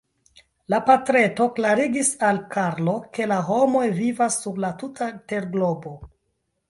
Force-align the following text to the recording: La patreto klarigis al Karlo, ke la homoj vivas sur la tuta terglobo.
La 0.73 0.77
patreto 0.85 1.45
klarigis 1.59 2.09
al 2.29 2.41
Karlo, 2.55 2.95
ke 3.19 3.29
la 3.33 3.37
homoj 3.53 3.85
vivas 4.01 4.39
sur 4.47 4.59
la 4.67 4.73
tuta 4.81 5.11
terglobo. 5.35 5.95